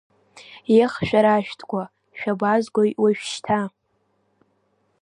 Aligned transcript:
Ех, 0.83 0.93
шәара 1.07 1.31
ашәҭқәа, 1.37 1.81
шәабазгои 2.17 2.91
уажәшьҭа… 3.01 3.59